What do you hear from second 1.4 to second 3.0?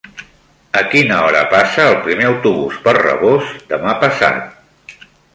passa el primer autobús per